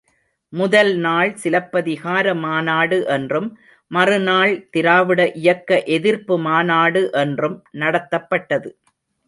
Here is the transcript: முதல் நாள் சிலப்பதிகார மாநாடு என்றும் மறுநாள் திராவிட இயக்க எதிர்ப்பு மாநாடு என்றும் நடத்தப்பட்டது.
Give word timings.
முதல் 0.53 0.93
நாள் 0.97 1.31
சிலப்பதிகார 1.35 2.33
மாநாடு 2.35 2.97
என்றும் 3.17 3.49
மறுநாள் 3.91 4.55
திராவிட 4.71 5.21
இயக்க 5.41 5.81
எதிர்ப்பு 5.97 6.37
மாநாடு 6.39 7.03
என்றும் 7.23 7.57
நடத்தப்பட்டது. 7.79 8.71